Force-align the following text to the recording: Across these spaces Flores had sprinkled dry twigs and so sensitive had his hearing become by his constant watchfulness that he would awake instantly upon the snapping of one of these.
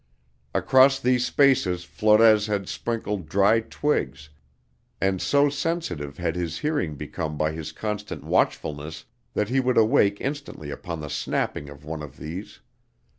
Across 0.55 0.99
these 1.01 1.27
spaces 1.27 1.83
Flores 1.83 2.47
had 2.47 2.67
sprinkled 2.67 3.29
dry 3.29 3.59
twigs 3.59 4.29
and 4.99 5.21
so 5.21 5.47
sensitive 5.47 6.17
had 6.17 6.35
his 6.35 6.57
hearing 6.57 6.95
become 6.95 7.37
by 7.37 7.51
his 7.51 7.71
constant 7.71 8.23
watchfulness 8.23 9.05
that 9.35 9.49
he 9.49 9.59
would 9.59 9.77
awake 9.77 10.19
instantly 10.19 10.71
upon 10.71 11.01
the 11.01 11.07
snapping 11.11 11.69
of 11.69 11.85
one 11.85 12.01
of 12.01 12.17
these. 12.17 12.61